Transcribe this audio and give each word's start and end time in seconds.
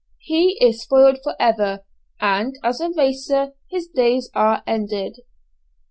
He 0.17 0.57
is 0.59 0.81
spoiled 0.81 1.19
for 1.21 1.35
ever, 1.39 1.85
and 2.19 2.57
as 2.63 2.81
a 2.81 2.89
racer 2.89 3.53
his 3.69 3.87
days 3.87 4.31
are 4.33 4.63
ended. 4.65 5.17